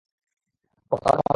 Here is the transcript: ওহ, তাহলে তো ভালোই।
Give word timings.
ওহ, 0.91 0.97
তাহলে 1.03 1.13
তো 1.13 1.19
ভালোই। 1.19 1.29